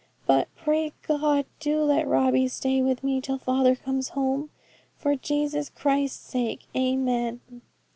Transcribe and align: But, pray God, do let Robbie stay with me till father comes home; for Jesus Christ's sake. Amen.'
But, 0.25 0.47
pray 0.55 0.93
God, 1.07 1.45
do 1.59 1.83
let 1.83 2.07
Robbie 2.07 2.47
stay 2.47 2.81
with 2.81 3.03
me 3.03 3.21
till 3.21 3.37
father 3.37 3.75
comes 3.75 4.09
home; 4.17 4.49
for 4.97 5.15
Jesus 5.15 5.69
Christ's 5.69 6.17
sake. 6.27 6.65
Amen.' 6.75 7.39